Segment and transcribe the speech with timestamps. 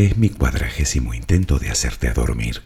[0.00, 2.62] Este es mi cuadragésimo intento de hacerte dormir.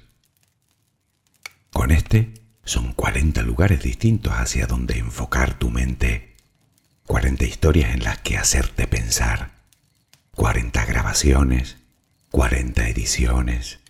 [1.73, 2.33] Con este
[2.65, 6.37] son 40 lugares distintos hacia donde enfocar tu mente,
[7.07, 9.51] 40 historias en las que hacerte pensar,
[10.37, 11.77] 40 grabaciones,
[12.31, 13.81] 40 ediciones,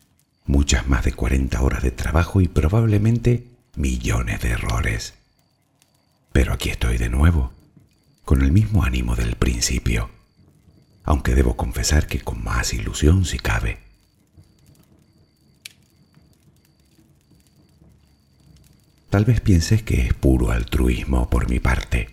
[0.47, 3.45] muchas más de 40 horas de trabajo y probablemente
[3.77, 5.13] millones de errores.
[6.33, 7.53] Pero aquí estoy de nuevo,
[8.25, 10.14] con el mismo ánimo del principio,
[11.05, 13.79] aunque debo confesar que con más ilusión si cabe.
[19.11, 22.11] Tal vez pienses que es puro altruismo por mi parte,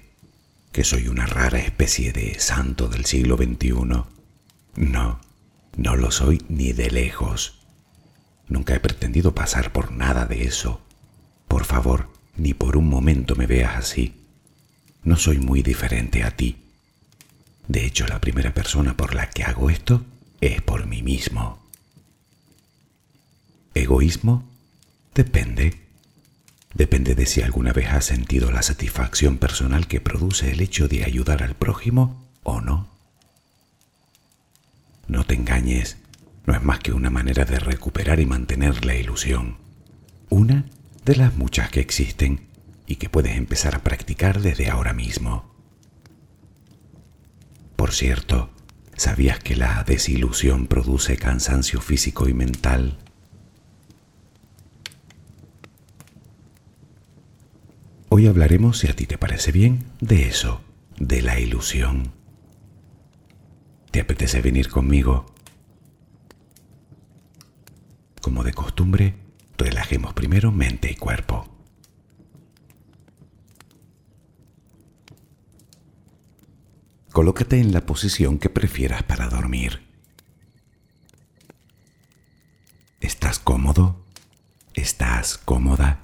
[0.72, 3.74] que soy una rara especie de santo del siglo XXI.
[4.76, 5.20] No,
[5.78, 7.60] no lo soy ni de lejos.
[8.48, 10.82] Nunca he pretendido pasar por nada de eso.
[11.48, 14.14] Por favor, ni por un momento me veas así.
[15.04, 16.58] No soy muy diferente a ti.
[17.72, 20.04] De hecho, la primera persona por la que hago esto
[20.42, 21.66] es por mí mismo.
[23.74, 24.44] ¿Egoísmo?
[25.16, 25.80] Depende.
[26.74, 31.06] Depende de si alguna vez has sentido la satisfacción personal que produce el hecho de
[31.06, 32.90] ayudar al prójimo o no.
[35.08, 35.96] No te engañes,
[36.46, 39.56] no es más que una manera de recuperar y mantener la ilusión.
[40.28, 40.66] Una
[41.06, 42.48] de las muchas que existen
[42.86, 45.51] y que puedes empezar a practicar desde ahora mismo.
[47.82, 48.52] Por cierto,
[48.96, 53.00] ¿sabías que la desilusión produce cansancio físico y mental?
[58.10, 60.62] Hoy hablaremos, si a ti te parece bien, de eso,
[61.00, 62.12] de la ilusión.
[63.90, 65.26] ¿Te apetece venir conmigo?
[68.22, 69.16] Como de costumbre,
[69.58, 71.48] relajemos primero mente y cuerpo.
[77.12, 79.82] Colócate en la posición que prefieras para dormir.
[83.02, 84.06] ¿Estás cómodo?
[84.76, 86.00] ¿Estás cómoda?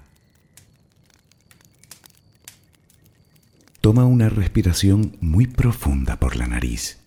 [3.79, 6.97] Toma una respiración muy profunda por la nariz.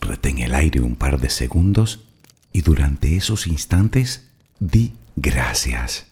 [0.00, 2.04] Retén el aire un par de segundos
[2.52, 4.28] y durante esos instantes
[4.60, 6.06] di gracias.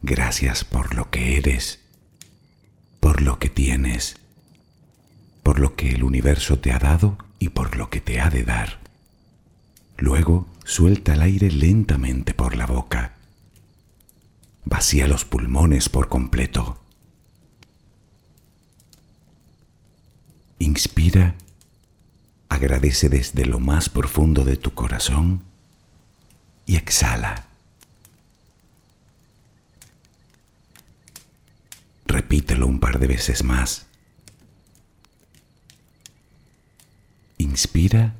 [0.00, 1.80] Gracias por lo que eres,
[3.00, 4.19] por lo que tienes,
[5.50, 8.44] por lo que el universo te ha dado y por lo que te ha de
[8.44, 8.78] dar.
[9.98, 13.16] Luego suelta el aire lentamente por la boca.
[14.64, 16.80] Vacía los pulmones por completo.
[20.60, 21.34] Inspira,
[22.48, 25.42] agradece desde lo más profundo de tu corazón
[26.64, 27.46] y exhala.
[32.06, 33.89] Repítelo un par de veces más.
[37.40, 38.16] Inspira,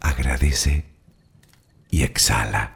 [0.00, 0.84] agradece
[1.88, 2.74] y exhala.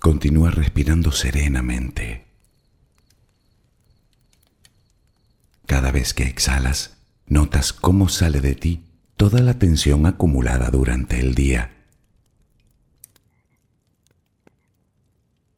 [0.00, 2.26] Continúa respirando serenamente.
[5.66, 6.96] Cada vez que exhalas,
[7.28, 8.82] notas cómo sale de ti
[9.16, 11.81] toda la tensión acumulada durante el día.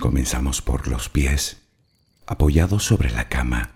[0.00, 1.62] Comenzamos por los pies,
[2.26, 3.72] apoyados sobre la cama.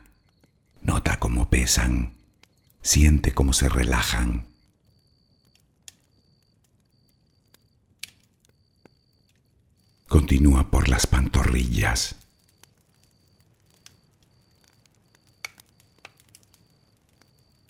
[0.83, 2.15] Nota cómo pesan,
[2.83, 4.47] siente cómo se relajan.
[10.09, 12.17] Continúa por las pantorrillas.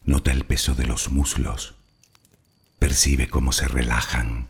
[0.05, 1.77] Nota el peso de los muslos.
[2.81, 4.50] Percibe cómo se relajan.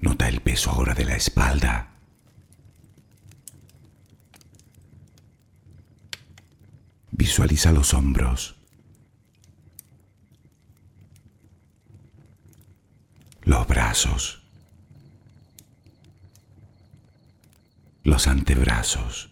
[0.00, 1.90] Nota el peso ahora de la espalda.
[7.10, 8.56] Visualiza los hombros.
[13.42, 14.42] Los brazos.
[18.04, 19.30] Los antebrazos.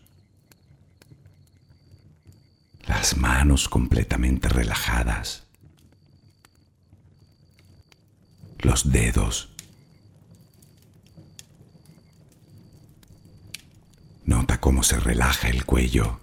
[2.86, 5.44] Las manos completamente relajadas.
[8.58, 9.50] Los dedos
[14.28, 16.20] Nota cómo se relaja el cuello.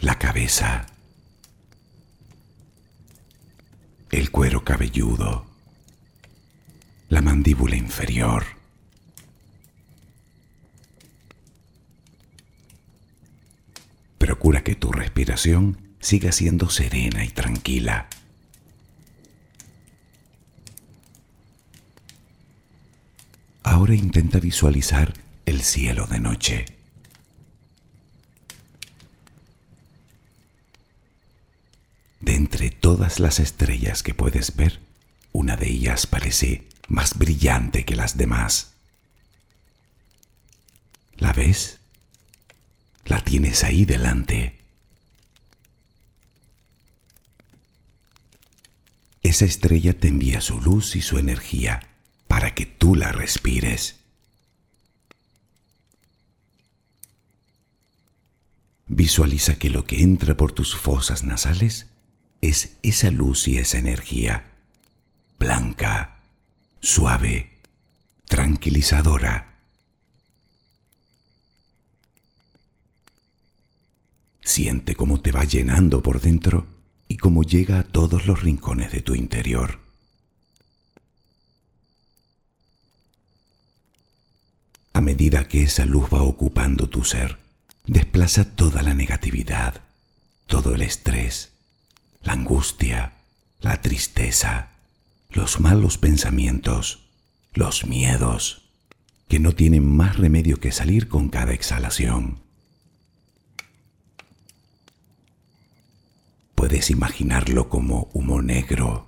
[0.00, 0.86] La cabeza.
[4.10, 5.46] El cuero cabelludo.
[7.10, 8.44] La mandíbula inferior.
[14.18, 18.08] Procura que tu respiración siga siendo serena y tranquila.
[23.80, 25.14] Ahora intenta visualizar
[25.46, 26.66] el cielo de noche.
[32.20, 34.80] De entre todas las estrellas que puedes ver,
[35.32, 38.74] una de ellas parece más brillante que las demás.
[41.16, 41.78] ¿La ves?
[43.06, 44.58] La tienes ahí delante.
[49.22, 51.89] Esa estrella te envía su luz y su energía
[52.40, 53.96] para que tú la respires.
[58.86, 61.88] Visualiza que lo que entra por tus fosas nasales
[62.40, 64.52] es esa luz y esa energía,
[65.38, 66.22] blanca,
[66.80, 67.58] suave,
[68.24, 69.58] tranquilizadora.
[74.40, 76.66] Siente cómo te va llenando por dentro
[77.06, 79.79] y cómo llega a todos los rincones de tu interior.
[85.00, 87.38] A medida que esa luz va ocupando tu ser,
[87.86, 89.80] desplaza toda la negatividad,
[90.46, 91.52] todo el estrés,
[92.20, 93.14] la angustia,
[93.62, 94.72] la tristeza,
[95.30, 97.08] los malos pensamientos,
[97.54, 98.68] los miedos,
[99.26, 102.40] que no tienen más remedio que salir con cada exhalación.
[106.54, 109.06] Puedes imaginarlo como humo negro,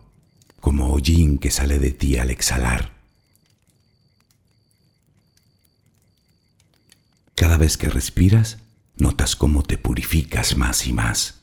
[0.59, 3.02] como hollín que sale de ti al exhalar
[7.43, 8.59] Cada vez que respiras,
[8.95, 11.41] notas cómo te purificas más y más.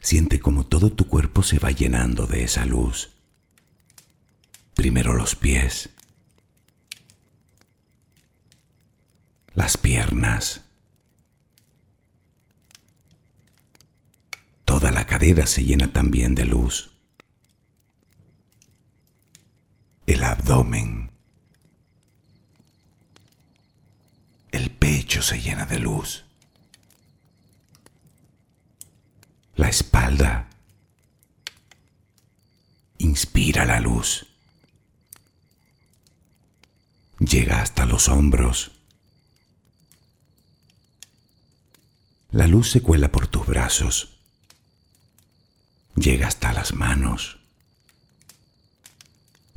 [0.00, 3.10] Siente como todo tu cuerpo se va llenando de esa luz.
[4.74, 5.90] Primero los pies,
[9.54, 10.62] las piernas,
[14.64, 16.90] toda la cadera se llena también de luz.
[20.08, 21.10] el abdomen.
[24.50, 26.24] El pecho se llena de luz.
[29.56, 30.48] La espalda
[32.96, 34.26] inspira la luz.
[37.18, 38.70] Llega hasta los hombros.
[42.30, 44.18] La luz se cuela por tus brazos.
[45.94, 47.37] Llega hasta las manos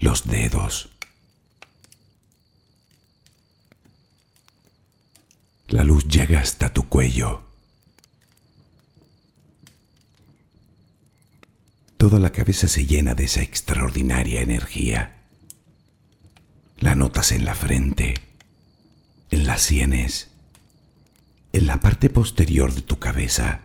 [0.01, 0.89] los dedos.
[5.67, 7.43] La luz llega hasta tu cuello.
[11.98, 15.17] Toda la cabeza se llena de esa extraordinaria energía.
[16.79, 18.15] La notas en la frente,
[19.29, 20.31] en las sienes,
[21.53, 23.62] en la parte posterior de tu cabeza,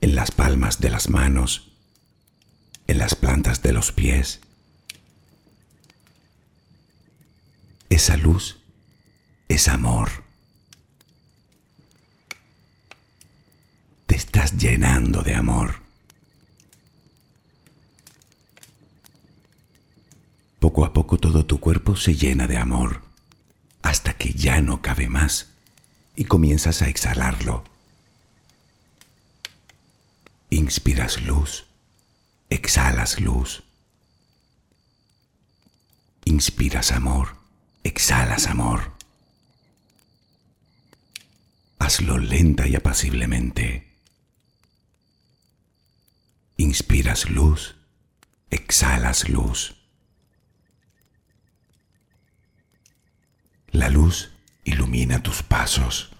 [0.00, 1.72] en las palmas de las manos,
[2.86, 4.40] en las plantas de los pies,
[7.94, 8.58] Esa luz
[9.46, 10.10] es amor.
[14.06, 15.76] Te estás llenando de amor.
[20.58, 23.00] Poco a poco todo tu cuerpo se llena de amor,
[23.82, 25.50] hasta que ya no cabe más
[26.16, 27.62] y comienzas a exhalarlo.
[30.50, 31.66] Inspiras luz,
[32.50, 33.62] exhalas luz.
[36.24, 37.43] Inspiras amor
[37.84, 38.92] exhalas amor.
[41.78, 43.94] Hazlo lenta y apaciblemente.
[46.56, 47.76] Inspiras luz,
[48.50, 49.76] exhalas luz.
[53.70, 54.30] La luz
[54.64, 56.10] ilumina tus pasos.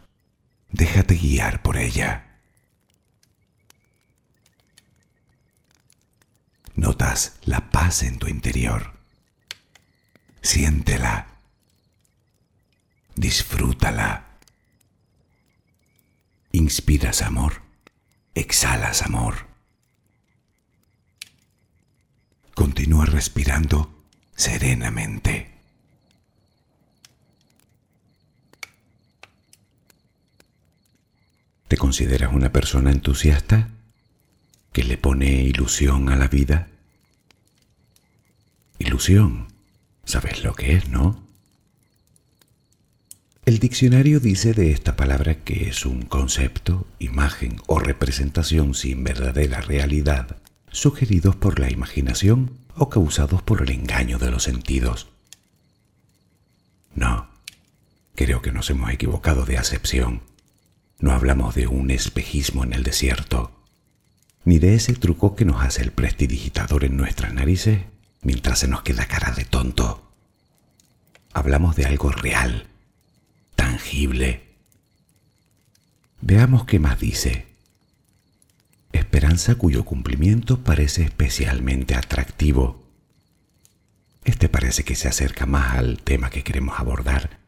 [0.71, 2.41] Déjate guiar por ella.
[6.75, 8.93] Notas la paz en tu interior.
[10.43, 11.34] Siéntela.
[13.17, 14.27] Disfrútala.
[16.53, 17.63] Inspiras amor.
[18.35, 19.47] Exhalas amor.
[22.55, 24.05] Continúa respirando
[24.35, 25.53] serenamente.
[31.69, 33.71] ¿Te consideras una persona entusiasta
[34.73, 36.69] que le pone ilusión a la vida?
[38.79, 39.49] Ilusión.
[40.05, 41.24] ¿Sabes lo que es, no?
[43.47, 49.61] El diccionario dice de esta palabra que es un concepto, imagen o representación sin verdadera
[49.61, 50.39] realidad,
[50.71, 55.09] sugeridos por la imaginación o causados por el engaño de los sentidos.
[56.95, 57.29] No,
[58.15, 60.23] creo que nos hemos equivocado de acepción.
[60.99, 63.53] No hablamos de un espejismo en el desierto,
[64.47, 67.81] ni de ese truco que nos hace el prestidigitador en nuestras narices
[68.23, 70.11] mientras se nos queda cara de tonto.
[71.35, 72.69] Hablamos de algo real,
[76.21, 77.47] Veamos qué más dice.
[78.93, 82.85] Esperanza cuyo cumplimiento parece especialmente atractivo.
[84.25, 87.45] Este parece que se acerca más al tema que queremos abordar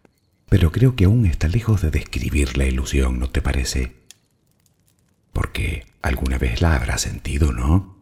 [0.48, 3.96] pero creo que aún está lejos de describir la ilusión, ¿no te parece?
[5.32, 7.96] Porque alguna vez la habrás sentido, ¿no?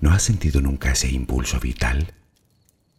[0.00, 2.14] ¿No has sentido nunca ese impulso vital?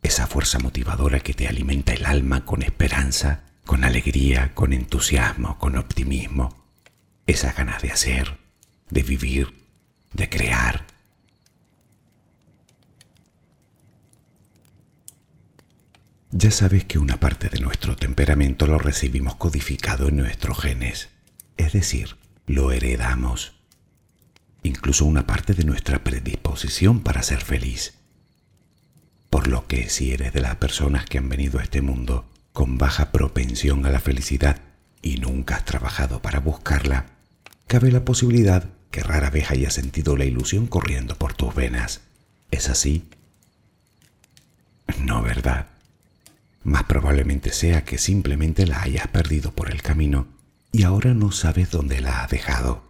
[0.09, 5.77] Esa fuerza motivadora que te alimenta el alma con esperanza, con alegría, con entusiasmo, con
[5.77, 6.65] optimismo.
[7.27, 8.39] Esa ganas de hacer,
[8.89, 9.53] de vivir,
[10.13, 10.87] de crear,
[16.31, 21.09] Ya sabes que una parte de nuestro temperamento lo recibimos codificado en nuestros genes,
[21.57, 23.53] es decir, lo heredamos.
[24.63, 27.99] Incluso una parte de nuestra predisposición para ser feliz.
[29.29, 32.77] Por lo que si eres de las personas que han venido a este mundo con
[32.77, 34.62] baja propensión a la felicidad
[35.01, 37.05] y nunca has trabajado para buscarla,
[37.67, 42.01] cabe la posibilidad que rara vez hayas sentido la ilusión corriendo por tus venas.
[42.51, 43.07] ¿Es así?
[45.00, 45.67] No, ¿verdad?
[46.63, 50.27] Más probablemente sea que simplemente la hayas perdido por el camino
[50.71, 52.83] y ahora no sabes dónde la has dejado.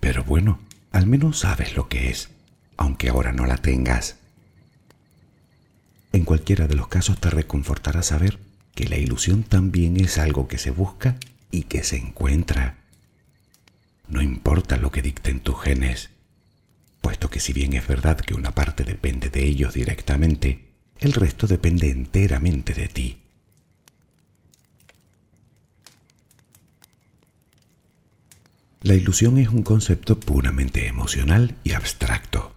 [0.00, 0.58] Pero bueno,
[0.92, 2.30] al menos sabes lo que es,
[2.76, 4.16] aunque ahora no la tengas.
[6.12, 8.38] En cualquiera de los casos te reconfortará saber
[8.74, 11.16] que la ilusión también es algo que se busca
[11.50, 12.78] y que se encuentra.
[14.08, 16.10] No importa lo que dicten tus genes,
[17.00, 21.46] puesto que si bien es verdad que una parte depende de ellos directamente, el resto
[21.46, 23.16] depende enteramente de ti.
[28.82, 32.54] La ilusión es un concepto puramente emocional y abstracto.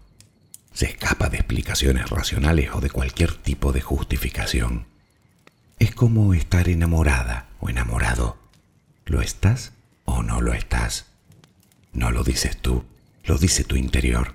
[0.74, 4.88] Se escapa de explicaciones racionales o de cualquier tipo de justificación.
[5.78, 8.38] Es como estar enamorada o enamorado.
[9.06, 9.74] ¿Lo estás
[10.06, 11.06] o no lo estás?
[11.94, 12.84] No lo dices tú,
[13.24, 14.34] lo dice tu interior.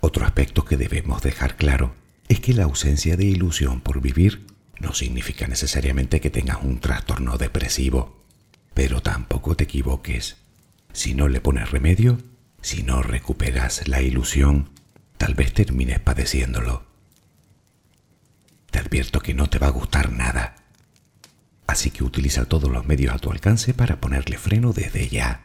[0.00, 1.94] Otro aspecto que debemos dejar claro
[2.28, 4.46] es que la ausencia de ilusión por vivir
[4.78, 8.22] no significa necesariamente que tengas un trastorno depresivo,
[8.74, 10.36] pero tampoco te equivoques.
[10.92, 12.18] Si no le pones remedio,
[12.66, 14.70] si no recuperas la ilusión,
[15.18, 16.84] tal vez termines padeciéndolo.
[18.72, 20.56] Te advierto que no te va a gustar nada,
[21.68, 25.44] así que utiliza todos los medios a tu alcance para ponerle freno desde ya.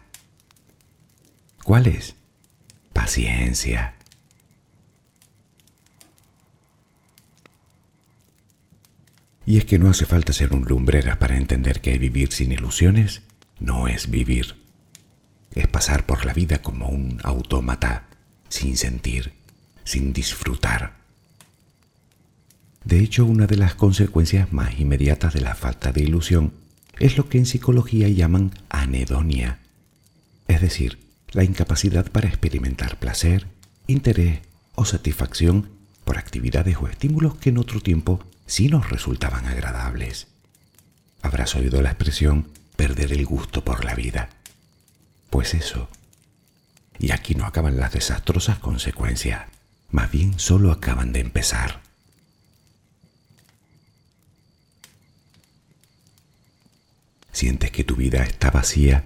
[1.63, 2.15] ¿Cuáles?
[2.91, 3.93] Paciencia
[9.45, 13.21] Y es que no hace falta ser un lumbrera para entender que vivir sin ilusiones
[13.59, 14.60] no es vivir.
[15.53, 18.07] Es pasar por la vida como un autómata,
[18.49, 19.33] sin sentir,
[19.83, 20.95] sin disfrutar.
[22.83, 26.53] De hecho, una de las consecuencias más inmediatas de la falta de ilusión
[26.99, 29.59] es lo que en psicología llaman anedonia,
[30.47, 30.99] es decir,
[31.31, 33.47] la incapacidad para experimentar placer,
[33.87, 34.39] interés
[34.75, 35.69] o satisfacción
[36.03, 40.27] por actividades o estímulos que en otro tiempo sí nos resultaban agradables.
[41.21, 44.29] Habrás oído la expresión perder el gusto por la vida.
[45.31, 45.87] Pues eso.
[46.99, 49.47] Y aquí no acaban las desastrosas consecuencias,
[49.89, 51.81] más bien solo acaban de empezar.
[57.31, 59.05] Sientes que tu vida está vacía.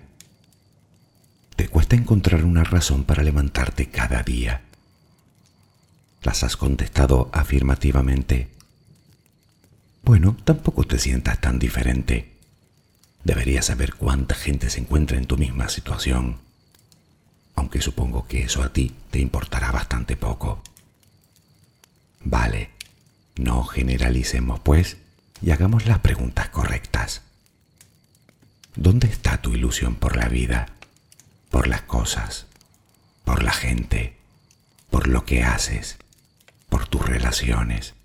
[1.55, 4.61] Te cuesta encontrar una razón para levantarte cada día.
[6.23, 8.49] Las has contestado afirmativamente
[10.03, 12.34] Bueno, tampoco te sientas tan diferente.
[13.25, 16.37] Deberías saber cuánta gente se encuentra en tu misma situación,
[17.55, 20.61] aunque supongo que eso a ti te importará bastante poco.
[22.19, 22.69] Vale,
[23.35, 24.97] no generalicemos pues
[25.41, 27.23] y hagamos las preguntas correctas.
[28.75, 30.67] ¿Dónde está tu ilusión por la vida,
[31.49, 32.45] por las cosas,
[33.23, 34.17] por la gente,
[34.91, 35.97] por lo que haces,
[36.69, 37.95] por tus relaciones?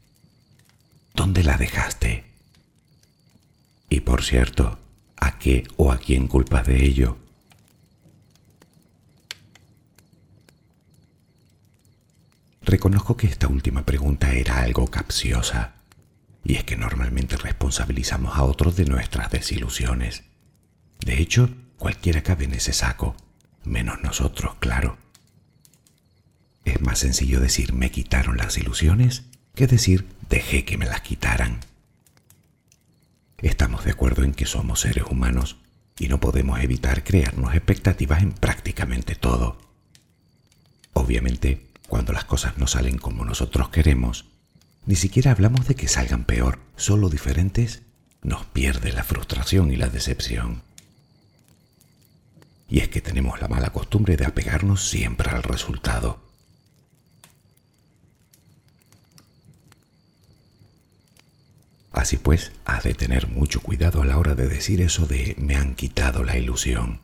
[1.12, 2.24] ¿Dónde la dejaste?
[3.90, 4.78] Y por cierto,
[5.20, 7.16] ¿a qué o a quién culpas de ello?
[12.62, 15.74] Reconozco que esta última pregunta era algo capciosa,
[16.44, 20.24] y es que normalmente responsabilizamos a otros de nuestras desilusiones.
[21.00, 23.16] De hecho, cualquiera cabe en ese saco,
[23.64, 24.98] menos nosotros, claro.
[26.64, 29.24] Es más sencillo decir me quitaron las ilusiones
[29.54, 31.60] que decir dejé que me las quitaran.
[33.42, 35.56] Estamos de acuerdo en que somos seres humanos
[35.98, 39.58] y no podemos evitar crearnos expectativas en prácticamente todo.
[40.92, 44.26] Obviamente, cuando las cosas no salen como nosotros queremos,
[44.86, 47.82] ni siquiera hablamos de que salgan peor, solo diferentes,
[48.22, 50.62] nos pierde la frustración y la decepción.
[52.68, 56.29] Y es que tenemos la mala costumbre de apegarnos siempre al resultado.
[61.92, 65.56] Así pues, has de tener mucho cuidado a la hora de decir eso de me
[65.56, 67.00] han quitado la ilusión.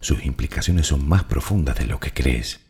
[0.00, 2.60] Sus implicaciones son más profundas de lo que crees.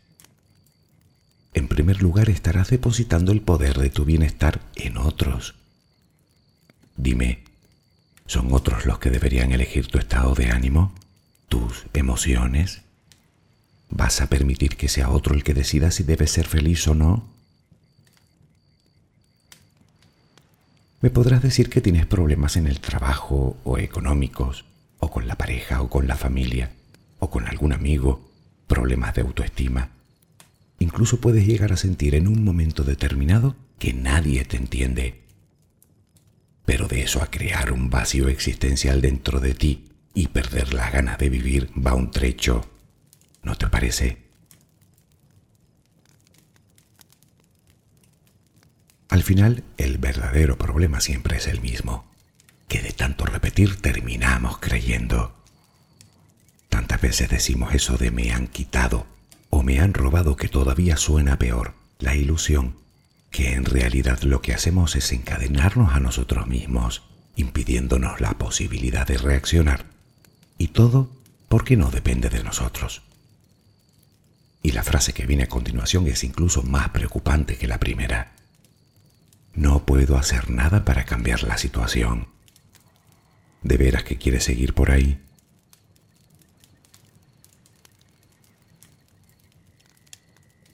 [1.53, 5.55] En primer lugar, estarás depositando el poder de tu bienestar en otros.
[6.97, 7.43] Dime,
[8.25, 10.93] ¿son otros los que deberían elegir tu estado de ánimo,
[11.47, 12.81] tus emociones?
[13.89, 17.34] ¿Vas a permitir que sea otro el que decida si debes ser feliz o no?
[21.05, 24.65] Me podrás decir que tienes problemas en el trabajo o económicos,
[24.97, 26.71] o con la pareja o con la familia,
[27.19, 28.27] o con algún amigo,
[28.65, 29.91] problemas de autoestima.
[30.79, 35.21] Incluso puedes llegar a sentir en un momento determinado que nadie te entiende.
[36.65, 41.19] Pero de eso a crear un vacío existencial dentro de ti y perder las ganas
[41.19, 42.67] de vivir va un trecho.
[43.43, 44.24] ¿No te parece?
[49.15, 52.03] Al final, el verdadero problema siempre es el mismo,
[52.67, 55.33] que de tanto repetir terminamos creyendo.
[56.67, 59.07] Tantas veces decimos eso de me han quitado
[59.49, 62.75] o me han robado que todavía suena peor, la ilusión,
[63.31, 67.03] que en realidad lo que hacemos es encadenarnos a nosotros mismos,
[67.37, 69.85] impidiéndonos la posibilidad de reaccionar.
[70.57, 71.09] Y todo
[71.47, 73.01] porque no depende de nosotros.
[74.61, 78.35] Y la frase que viene a continuación es incluso más preocupante que la primera.
[79.55, 82.27] No puedo hacer nada para cambiar la situación.
[83.63, 85.19] ¿De veras que quieres seguir por ahí?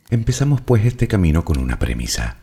[0.09, 2.37] Empezamos pues este camino con una premisa.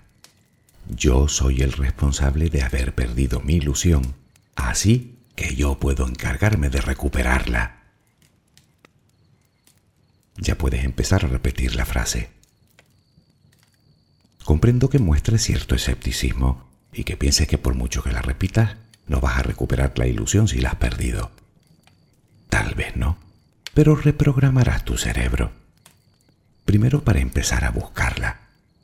[0.89, 4.15] Yo soy el responsable de haber perdido mi ilusión,
[4.55, 7.83] así que yo puedo encargarme de recuperarla.
[10.37, 12.38] Ya puedes empezar a repetir la frase.
[14.49, 19.21] Comprendo que muestres cierto escepticismo y que pienses que por mucho que la repitas, no
[19.21, 21.31] vas a recuperar la ilusión si la has perdido.
[22.49, 23.19] Tal vez no,
[23.75, 25.53] pero reprogramarás tu cerebro.
[26.65, 28.41] Primero para empezar a buscarla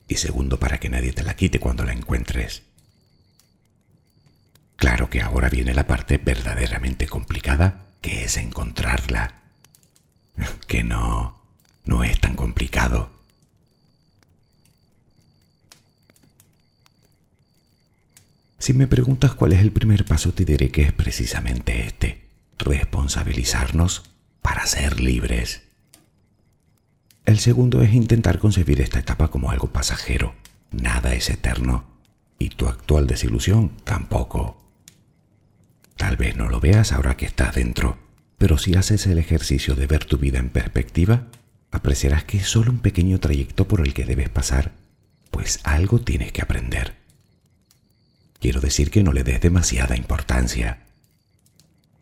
[0.07, 2.65] y segundo para que nadie te la quite cuando la encuentres.
[4.77, 9.41] Claro que ahora viene la parte verdaderamente complicada, que es encontrarla.
[10.69, 11.41] Que no,
[11.87, 13.14] no es tan complicado.
[18.65, 24.05] Si me preguntas cuál es el primer paso, te diré que es precisamente este, responsabilizarnos
[24.41, 25.65] para ser libres.
[27.27, 30.35] El segundo es intentar concebir esta etapa como algo pasajero.
[30.71, 31.85] Nada es eterno.
[32.39, 34.57] Y tu actual desilusión tampoco.
[35.99, 37.99] Tal vez no lo veas ahora que estás dentro,
[38.39, 41.27] pero si haces el ejercicio de ver tu vida en perspectiva,
[41.71, 44.73] apreciarás que es solo un pequeño trayecto por el que debes pasar,
[45.31, 47.04] pues algo tienes que aprender.
[48.45, 50.81] Quiero decir que no le des demasiada importancia.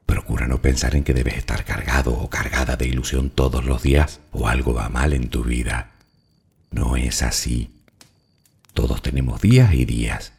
[0.06, 4.18] Procura no pensar en que debes estar cargado o cargada de ilusión todos los días
[4.32, 5.92] o algo va mal en tu vida.
[6.72, 7.70] No es así.
[8.74, 10.32] Todos tenemos días y días.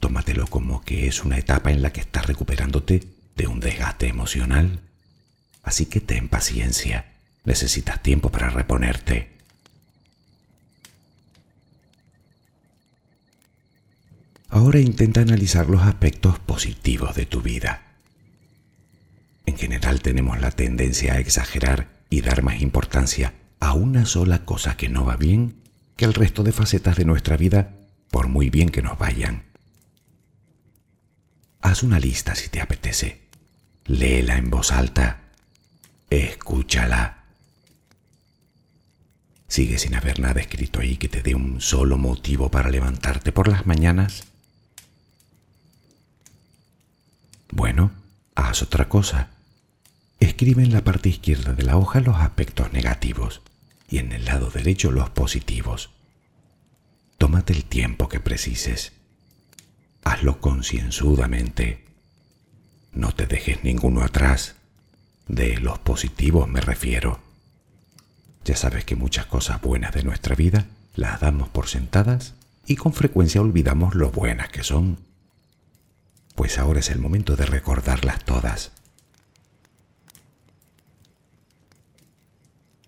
[0.00, 4.80] Tómatelo como que es una etapa en la que estás recuperándote de un desgaste emocional.
[5.62, 7.06] Así que ten paciencia.
[7.46, 9.30] Necesitas tiempo para reponerte.
[14.52, 17.94] Ahora intenta analizar los aspectos positivos de tu vida.
[19.46, 24.76] En general tenemos la tendencia a exagerar y dar más importancia a una sola cosa
[24.76, 25.54] que no va bien
[25.96, 27.78] que al resto de facetas de nuestra vida,
[28.10, 29.44] por muy bien que nos vayan.
[31.62, 33.22] Haz una lista si te apetece.
[33.86, 35.30] Léela en voz alta.
[36.10, 37.24] Escúchala.
[39.48, 43.48] ¿Sigue sin haber nada escrito ahí que te dé un solo motivo para levantarte por
[43.48, 44.31] las mañanas?
[47.52, 47.92] Bueno,
[48.34, 49.28] haz otra cosa.
[50.20, 53.42] Escribe en la parte izquierda de la hoja los aspectos negativos
[53.90, 55.90] y en el lado derecho los positivos.
[57.18, 58.92] Tómate el tiempo que precises.
[60.02, 61.84] Hazlo concienzudamente.
[62.92, 64.56] No te dejes ninguno atrás.
[65.28, 67.20] De los positivos me refiero.
[68.46, 72.32] Ya sabes que muchas cosas buenas de nuestra vida las damos por sentadas
[72.66, 75.11] y con frecuencia olvidamos lo buenas que son.
[76.34, 78.72] Pues ahora es el momento de recordarlas todas.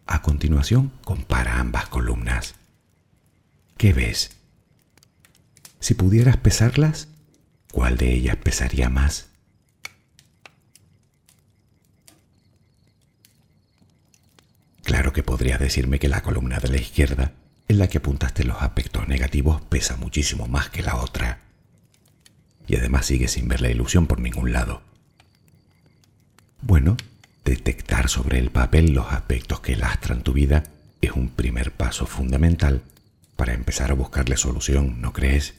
[0.07, 2.55] A continuación, compara ambas columnas.
[3.77, 4.37] ¿Qué ves?
[5.81, 7.09] Si pudieras pesarlas,
[7.73, 9.29] ¿cuál de ellas pesaría más?
[14.83, 17.33] Claro que podrías decirme que la columna de la izquierda,
[17.69, 21.41] en la que apuntaste los aspectos negativos, pesa muchísimo más que la otra.
[22.67, 24.83] Y además sigues sin ver la ilusión por ningún lado.
[26.63, 26.97] Bueno,
[27.45, 30.65] detectar sobre el papel los aspectos que lastran tu vida
[31.03, 32.83] es un primer paso fundamental
[33.37, 35.55] para empezar a buscarle solución, ¿no crees?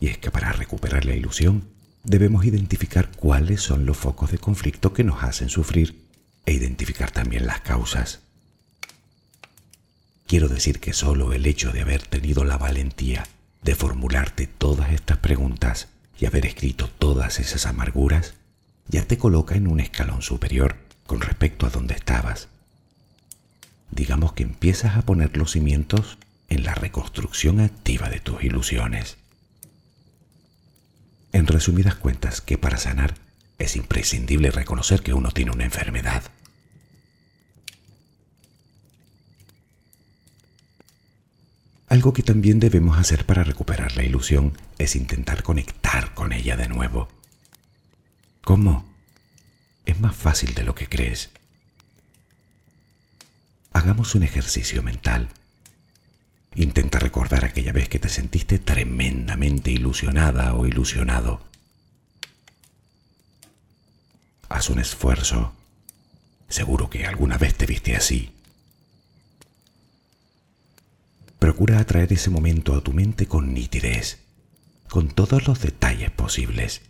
[0.00, 1.68] Y es que para recuperar la ilusión
[2.04, 6.06] debemos identificar cuáles son los focos de conflicto que nos hacen sufrir
[6.46, 8.20] e identificar también las causas.
[10.26, 13.26] Quiero decir que solo el hecho de haber tenido la valentía
[13.66, 15.88] de formularte todas estas preguntas
[16.20, 18.34] y haber escrito todas esas amarguras
[18.86, 22.46] ya te coloca en un escalón superior con respecto a donde estabas.
[23.90, 26.16] Digamos que empiezas a poner los cimientos
[26.48, 29.16] en la reconstrucción activa de tus ilusiones.
[31.32, 33.14] En resumidas cuentas, que para sanar
[33.58, 36.22] es imprescindible reconocer que uno tiene una enfermedad.
[41.88, 46.68] Algo que también debemos hacer para recuperar la ilusión es intentar conectar con ella de
[46.68, 47.08] nuevo.
[48.42, 48.84] ¿Cómo?
[49.84, 51.30] Es más fácil de lo que crees.
[53.72, 55.28] Hagamos un ejercicio mental.
[56.56, 61.40] Intenta recordar aquella vez que te sentiste tremendamente ilusionada o ilusionado.
[64.48, 65.52] Haz un esfuerzo.
[66.48, 68.32] Seguro que alguna vez te viste así.
[71.38, 74.20] Procura atraer ese momento a tu mente con nitidez,
[74.88, 76.82] con todos los detalles posibles.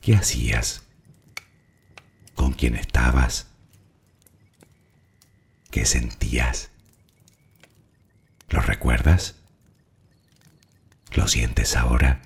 [0.00, 0.82] ¿Qué hacías?
[2.34, 3.46] ¿Con quién estabas?
[5.70, 6.70] ¿Qué sentías?
[8.48, 9.36] ¿Lo recuerdas?
[11.12, 12.22] ¿Lo sientes ahora?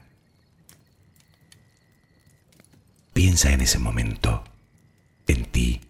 [3.12, 4.44] Piensa en ese momento,
[5.26, 5.80] en ti,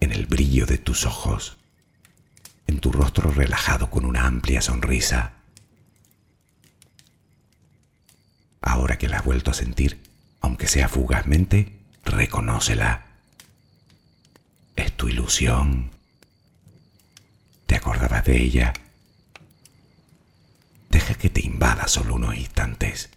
[0.00, 1.59] en el brillo de tus ojos,
[2.70, 5.32] en tu rostro relajado con una amplia sonrisa.
[8.62, 10.00] Ahora que la has vuelto a sentir,
[10.40, 13.06] aunque sea fugazmente, reconócela.
[14.76, 15.90] Es tu ilusión.
[17.66, 18.72] ¿Te acordabas de ella?
[20.90, 23.10] Deja que te invada solo unos instantes.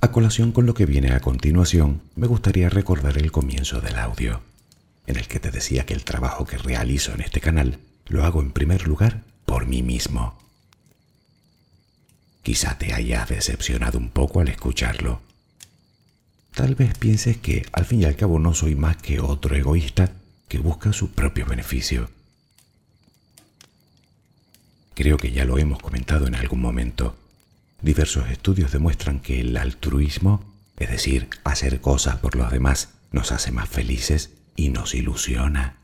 [0.00, 4.40] A colación con lo que viene a continuación, me gustaría recordar el comienzo del audio,
[5.06, 8.40] en el que te decía que el trabajo que realizo en este canal lo hago
[8.40, 10.38] en primer lugar por mí mismo
[12.48, 15.20] Quizá te haya decepcionado un poco al escucharlo.
[16.54, 20.12] Tal vez pienses que al fin y al cabo no soy más que otro egoísta
[20.48, 22.08] que busca su propio beneficio.
[24.94, 27.18] Creo que ya lo hemos comentado en algún momento.
[27.80, 30.42] Diversos estudios demuestran que el altruismo,
[30.76, 35.76] es decir, hacer cosas por los demás, nos hace más felices y nos ilusiona.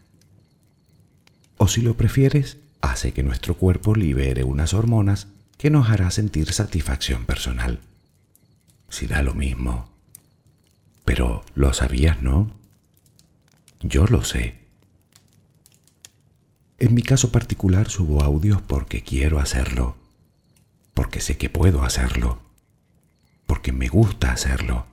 [1.57, 6.53] O si lo prefieres, hace que nuestro cuerpo libere unas hormonas que nos hará sentir
[6.53, 7.81] satisfacción personal.
[8.89, 9.89] Si da lo mismo.
[11.05, 12.51] Pero lo sabías, ¿no?
[13.81, 14.59] Yo lo sé.
[16.79, 19.97] En mi caso particular subo audios porque quiero hacerlo,
[20.95, 22.41] porque sé que puedo hacerlo,
[23.47, 24.87] porque me gusta hacerlo,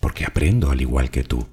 [0.00, 1.46] porque aprendo al igual que tú,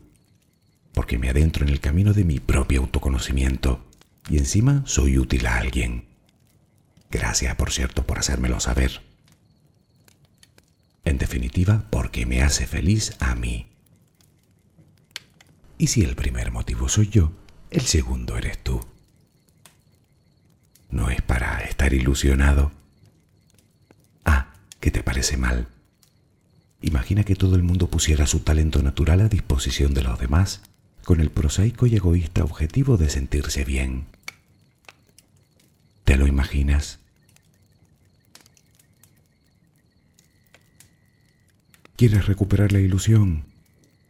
[0.93, 3.85] porque me adentro en el camino de mi propio autoconocimiento
[4.29, 6.05] y encima soy útil a alguien.
[7.11, 9.01] Gracias, por cierto, por hacérmelo saber.
[11.03, 13.67] En definitiva, porque me hace feliz a mí.
[15.77, 17.31] Y si el primer motivo soy yo,
[17.69, 18.85] el segundo eres tú.
[20.89, 22.71] No es para estar ilusionado.
[25.05, 25.67] Ah, ¿qué te parece mal?
[26.81, 30.61] Imagina que todo el mundo pusiera su talento natural a disposición de los demás,
[31.03, 34.05] con el prosaico y egoísta objetivo de sentirse bien.
[36.03, 36.99] ¿Te lo imaginas?
[41.95, 43.45] ¿Quieres recuperar la ilusión?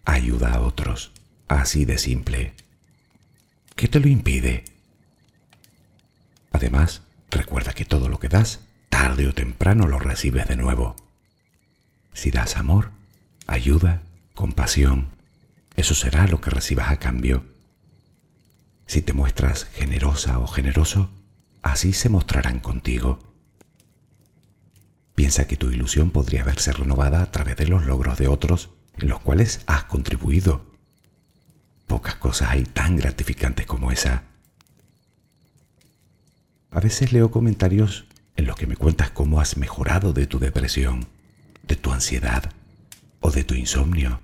[0.05, 1.11] Ayuda a otros.
[1.47, 2.53] Así de simple.
[3.75, 4.63] ¿Qué te lo impide?
[6.51, 8.64] Además, recuerda que todo lo que das,
[8.95, 10.95] tarde o temprano lo recibes de nuevo.
[12.13, 12.91] Si das amor,
[13.45, 14.03] ayuda,
[14.33, 15.09] compasión,
[15.75, 17.43] eso será lo que recibas a cambio.
[18.87, 21.09] Si te muestras generosa o generoso,
[21.61, 23.19] así se mostrarán contigo.
[25.13, 29.09] Piensa que tu ilusión podría verse renovada a través de los logros de otros en
[29.09, 30.65] los cuales has contribuido.
[31.85, 34.23] Pocas cosas hay tan gratificantes como esa.
[36.71, 38.05] A veces leo comentarios
[38.35, 41.07] en los que me cuentas cómo has mejorado de tu depresión,
[41.63, 42.51] de tu ansiedad
[43.19, 44.19] o de tu insomnio.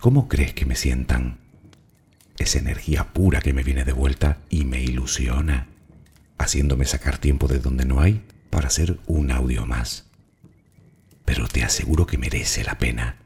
[0.00, 1.38] ¿Cómo crees que me sientan?
[2.38, 5.68] Esa energía pura que me viene de vuelta y me ilusiona,
[6.38, 10.06] haciéndome sacar tiempo de donde no hay para hacer un audio más.
[11.24, 13.16] Pero te aseguro que merece la pena.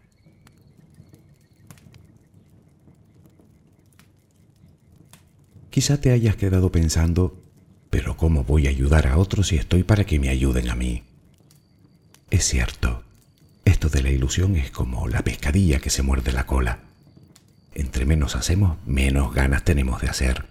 [5.71, 7.40] Quizá te hayas quedado pensando,
[7.91, 11.03] pero ¿cómo voy a ayudar a otros si estoy para que me ayuden a mí?
[12.31, 13.03] Es cierto,
[13.65, 16.79] esto de la ilusión es como la pescadilla que se muerde la cola.
[17.75, 20.47] Entre menos hacemos, menos ganas tenemos de hacer.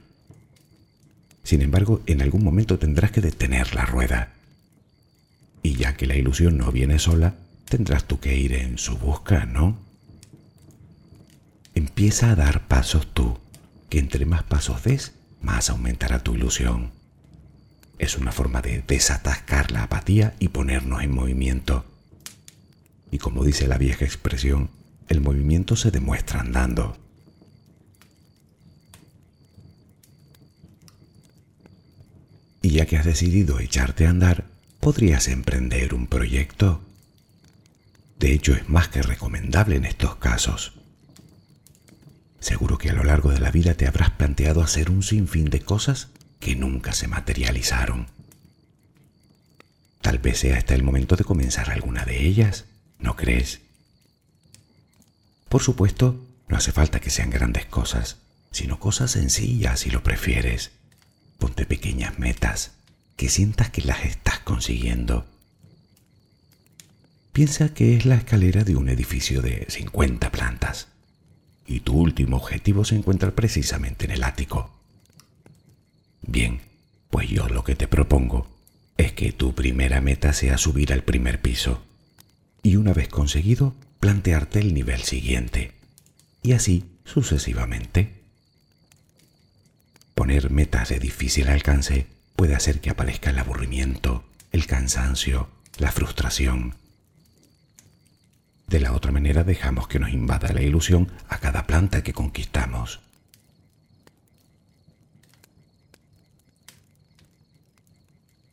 [1.43, 4.33] Sin embargo, en algún momento tendrás que detener la rueda.
[5.63, 9.45] Y ya que la ilusión no viene sola, tendrás tú que ir en su busca,
[9.45, 9.77] ¿no?
[11.73, 13.37] Empieza a dar pasos tú
[13.89, 16.98] que entre más pasos des, más aumentará tu ilusión.
[17.99, 21.85] Es una forma de desatascar la apatía y ponernos en movimiento.
[23.11, 24.69] Y como dice la vieja expresión,
[25.09, 26.97] el movimiento se demuestra andando.
[32.61, 34.45] Y ya que has decidido echarte a andar,
[34.79, 36.81] podrías emprender un proyecto.
[38.17, 40.73] De hecho, es más que recomendable en estos casos.
[42.39, 45.59] Seguro que a lo largo de la vida te habrás planteado hacer un sinfín de
[45.59, 48.07] cosas que nunca se materializaron.
[50.01, 52.65] Tal vez sea hasta el momento de comenzar alguna de ellas,
[52.99, 53.61] ¿no crees?
[55.49, 58.17] Por supuesto, no hace falta que sean grandes cosas,
[58.51, 60.71] sino cosas sencillas si lo prefieres.
[61.37, 62.71] Ponte pequeñas metas,
[63.15, 65.25] que sientas que las estás consiguiendo.
[67.33, 70.87] Piensa que es la escalera de un edificio de 50 plantas
[71.65, 74.78] y tu último objetivo se encuentra precisamente en el ático.
[76.21, 76.61] Bien,
[77.09, 78.47] pues yo lo que te propongo
[78.97, 81.83] es que tu primera meta sea subir al primer piso
[82.61, 85.73] y una vez conseguido, plantearte el nivel siguiente
[86.43, 88.21] y así sucesivamente.
[90.15, 96.75] Poner metas de difícil alcance puede hacer que aparezca el aburrimiento, el cansancio, la frustración
[98.69, 102.99] de la otra manera dejamos que nos invada la ilusión a cada planta que conquistamos.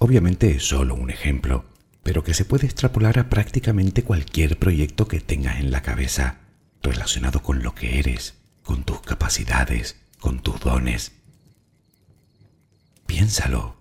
[0.07, 1.65] Obviamente es solo un ejemplo,
[2.05, 6.43] pero que se puede extrapolar a prácticamente cualquier proyecto que tengas en la cabeza
[6.81, 11.11] relacionado con lo que eres, con tus capacidades, con tus dones.
[13.07, 13.75] Piénsalo.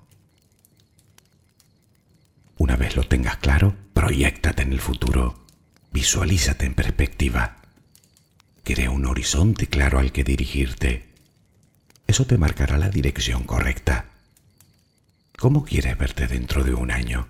[2.57, 5.45] Una vez lo tengas claro, proyectate en el futuro
[5.91, 7.57] Visualízate en perspectiva.
[8.63, 11.05] Crea un horizonte claro al que dirigirte.
[12.07, 14.14] Eso te marcará la dirección correcta.
[15.37, 17.27] ¿Cómo quieres verte dentro de un año?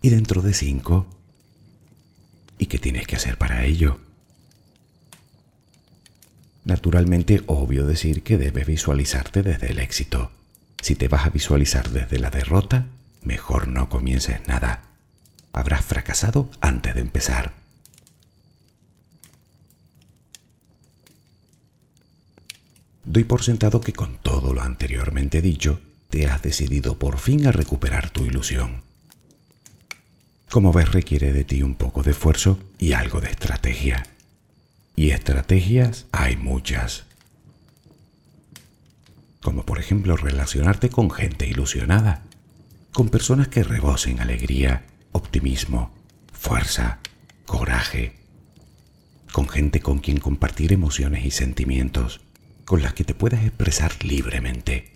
[0.00, 1.06] ¿Y dentro de cinco?
[2.58, 4.00] ¿Y qué tienes que hacer para ello?
[6.64, 10.30] Naturalmente, obvio decir que debes visualizarte desde el éxito.
[10.80, 12.86] Si te vas a visualizar desde la derrota,
[13.22, 14.92] mejor no comiences nada
[15.52, 17.52] habrás fracasado antes de empezar.
[23.04, 25.80] Doy por sentado que con todo lo anteriormente dicho,
[26.12, 28.82] te has decidido por fin a recuperar tu ilusión.
[30.50, 34.02] Como ves, requiere de ti un poco de esfuerzo y algo de estrategia.
[34.94, 37.04] Y estrategias hay muchas.
[39.40, 42.24] Como por ejemplo relacionarte con gente ilusionada,
[42.92, 45.94] con personas que rebosen alegría, optimismo,
[46.30, 46.98] fuerza,
[47.46, 48.16] coraje,
[49.32, 52.20] con gente con quien compartir emociones y sentimientos,
[52.66, 54.91] con las que te puedas expresar libremente.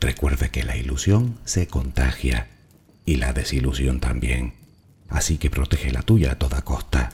[0.00, 2.48] Recuerda que la ilusión se contagia
[3.04, 4.54] y la desilusión también,
[5.08, 7.12] así que protege la tuya a toda costa.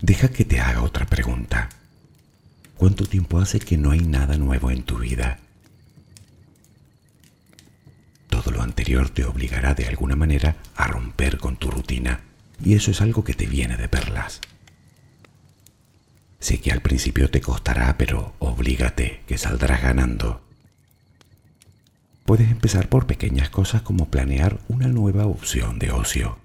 [0.00, 1.68] Deja que te haga otra pregunta.
[2.76, 5.38] ¿Cuánto tiempo hace que no hay nada nuevo en tu vida?
[8.28, 12.20] Todo lo anterior te obligará de alguna manera a romper con tu rutina
[12.62, 14.40] y eso es algo que te viene de perlas.
[16.44, 20.42] Sé que al principio te costará, pero oblígate que saldrás ganando.
[22.26, 26.38] Puedes empezar por pequeñas cosas como planear una nueva opción de ocio.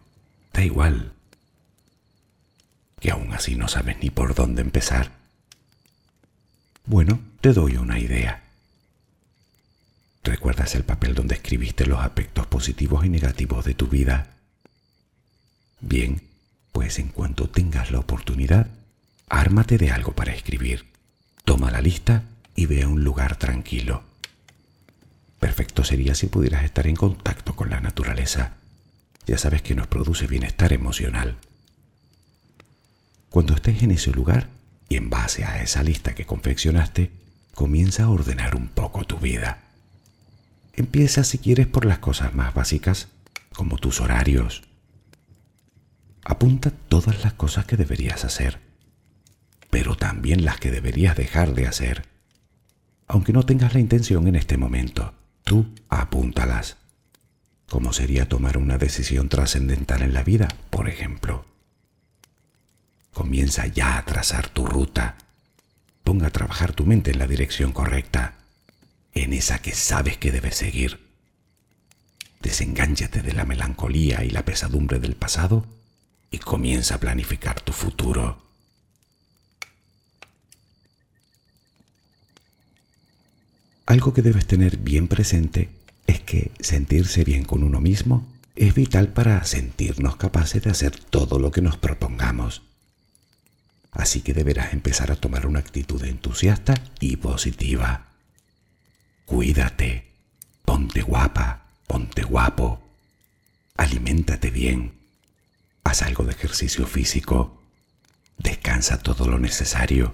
[0.54, 1.12] Da igual,
[3.02, 5.12] que aún así no sabes ni por dónde empezar.
[6.86, 8.44] Bueno, te doy una idea.
[10.24, 14.30] ¿Recuerdas el papel donde escribiste los aspectos positivos y negativos de tu vida?
[15.82, 16.22] Bien,
[16.72, 18.79] pues en cuanto tengas la oportunidad,
[19.30, 20.86] ármate de algo para escribir.
[21.46, 22.24] Toma la lista
[22.56, 24.04] y ve a un lugar tranquilo.
[25.40, 28.54] Perfecto sería si pudieras estar en contacto con la naturaleza.
[29.26, 31.38] Ya sabes que nos produce bienestar emocional.
[33.30, 34.50] Cuando estés en ese lugar
[34.90, 37.12] y en base a esa lista que confeccionaste,
[37.54, 39.64] comienza a ordenar un poco tu vida.
[40.74, 43.10] Empieza si quieres por las cosas más básicas,
[43.54, 44.64] como tus horarios.
[46.24, 48.60] Apunta todas las cosas que deberías hacer,
[49.70, 52.06] pero también las que deberías dejar de hacer.
[53.08, 56.78] Aunque no tengas la intención en este momento, tú apúntalas.
[57.68, 61.46] ¿Cómo sería tomar una decisión trascendental en la vida, por ejemplo?
[63.14, 65.18] Comienza ya a trazar tu ruta.
[66.04, 68.36] Ponga a trabajar tu mente en la dirección correcta,
[69.14, 71.00] en esa que sabes que debes seguir.
[72.42, 75.66] Desengánchate de la melancolía y la pesadumbre del pasado
[76.32, 78.49] y comienza a planificar tu futuro.
[83.90, 85.72] Algo que debes tener bien presente
[86.06, 91.40] es que sentirse bien con uno mismo es vital para sentirnos capaces de hacer todo
[91.40, 92.62] lo que nos propongamos.
[93.90, 98.10] Así que deberás empezar a tomar una actitud entusiasta y positiva.
[99.26, 100.06] Cuídate,
[100.66, 102.84] ponte guapa, ponte guapo,
[103.76, 105.00] aliméntate bien,
[105.84, 107.60] haz algo de ejercicio físico,
[108.38, 110.14] descansa todo lo necesario,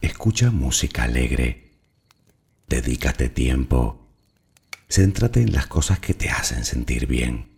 [0.00, 1.64] escucha música alegre,
[2.80, 4.08] dedícate tiempo,
[4.88, 7.48] céntrate en las cosas que te hacen sentir bien,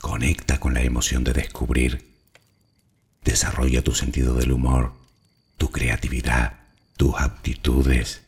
[0.00, 2.10] conecta con la emoción de descubrir
[3.24, 4.94] Desarrolla tu sentido del humor,
[5.58, 6.60] tu creatividad,
[6.96, 8.22] tus aptitudes.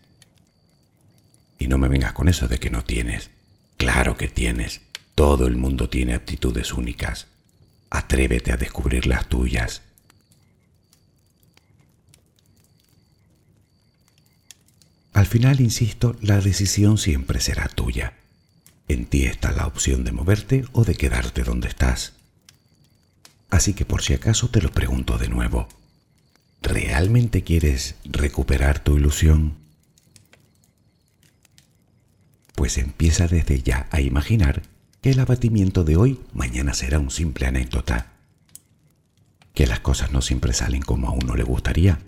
[1.59, 3.31] Y no me vengas con eso de que no tienes.
[3.79, 4.83] Claro que tienes.
[5.15, 7.27] Todo el mundo tiene aptitudes únicas.
[7.91, 9.83] Atrévete a descubrir las tuyas.
[15.13, 18.15] Al final, insisto, la decisión siempre será tuya.
[18.89, 22.15] En ti está la opción de moverte o de quedarte donde estás.
[23.51, 25.69] Así que por si acaso te lo pregunto de nuevo.
[26.63, 29.57] ¿Realmente quieres recuperar tu ilusión?
[32.55, 34.63] Pues empieza desde ya a imaginar
[35.03, 38.13] que el abatimiento de hoy mañana será un simple anécdota.
[39.53, 41.99] Que las cosas no siempre salen como a uno le gustaría,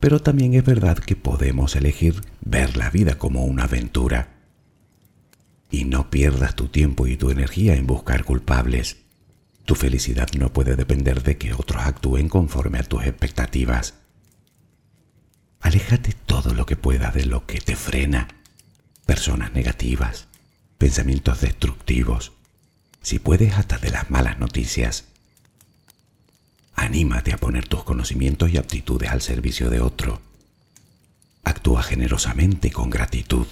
[0.00, 4.36] pero también es verdad que podemos elegir ver la vida como una aventura.
[5.70, 8.98] Y no pierdas tu tiempo y tu energía en buscar culpables
[9.68, 13.96] tu felicidad no puede depender de que otros actúen conforme a tus expectativas.
[15.60, 18.28] Aléjate todo lo que pueda de lo que te frena.
[19.04, 20.26] Personas negativas,
[20.78, 22.32] pensamientos destructivos,
[23.02, 25.04] si puedes hasta de las malas noticias.
[26.78, 30.22] Anímate a poner tus conocimientos y aptitudes al servicio de otro.
[31.42, 33.48] Actúa generosamente con gratitud.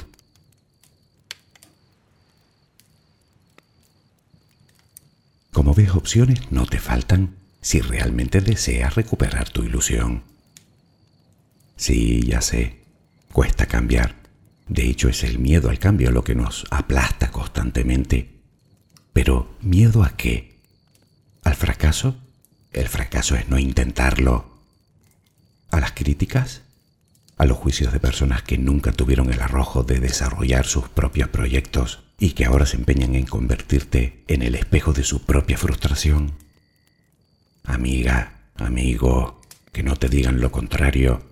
[5.51, 10.23] Como ves, opciones no te faltan si realmente deseas recuperar tu ilusión.
[11.75, 12.77] Sí, ya sé,
[13.33, 14.15] cuesta cambiar.
[14.69, 18.31] De hecho, es el miedo al cambio lo que nos aplasta constantemente.
[19.13, 20.61] Pero, ¿miedo a qué?
[21.43, 22.21] ¿Al fracaso?
[22.77, 24.49] El fracaso es no intentarlo.
[25.73, 26.63] ¿A las críticas?
[27.37, 32.07] ¿A los juicios de personas que nunca tuvieron el arrojo de desarrollar sus propios proyectos?
[32.19, 36.33] y que ahora se empeñan en convertirte en el espejo de su propia frustración.
[37.65, 39.41] Amiga, amigo,
[39.73, 41.23] que no te digan lo contrario.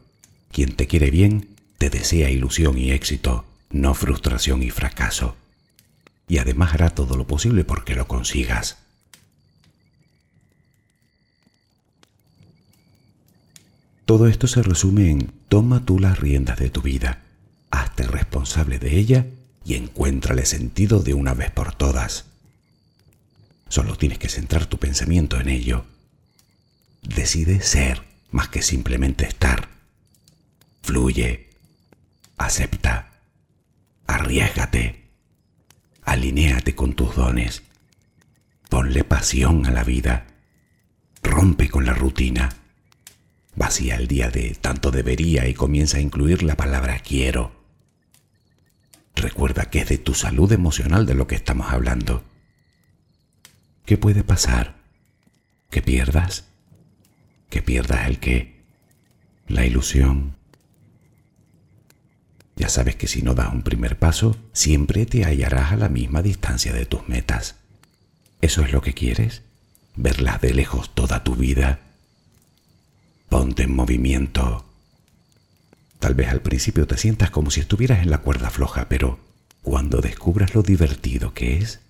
[0.53, 5.37] Quien te quiere bien te desea ilusión y éxito, no frustración y fracaso.
[6.29, 8.79] Y además hará todo lo posible porque lo consigas.
[14.05, 17.23] Todo esto se resume en toma tú las riendas de tu vida,
[17.71, 19.27] hazte responsable de ella
[19.65, 22.27] y encuéntrale sentido de una vez por todas.
[23.69, 25.87] Solo tienes que centrar tu pensamiento en ello.
[27.03, 29.71] Decide ser más que simplemente estar.
[30.83, 31.49] Fluye,
[32.37, 33.11] acepta,
[34.07, 35.05] arriesgate,
[36.03, 37.63] alinéate con tus dones,
[38.69, 40.27] ponle pasión a la vida,
[41.23, 42.51] rompe con la rutina
[43.57, 47.53] Vacía el día de tanto debería y comienza a incluir la palabra quiero.
[49.15, 52.25] Recuerda que es de tu salud emocional de lo que estamos hablando.
[53.87, 54.77] ¿Qué puede pasar?
[55.71, 56.47] ¿Que pierdas?
[57.49, 58.65] ¿Que pierdas el qué?
[59.47, 60.37] La ilusión.
[62.57, 66.23] Ya sabes que si no das un primer paso, siempre te hallarás a la misma
[66.23, 67.57] distancia de tus metas.
[68.41, 69.43] ¿Eso es lo que quieres?
[69.97, 71.84] ¿Verlas de lejos toda tu vida?
[73.29, 74.65] Ponte en movimiento.
[75.99, 79.19] Tal vez al principio te sientas como si estuvieras en la cuerda floja, pero
[79.63, 81.81] cuando descubras lo divertido que es,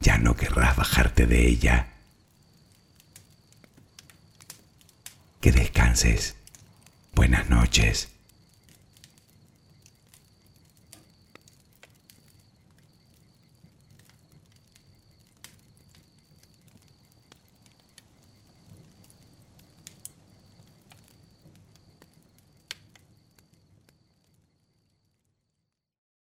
[0.00, 1.88] ya no querrás bajarte de ella.
[5.40, 6.36] Que descanses.
[7.14, 8.11] Buenas noches.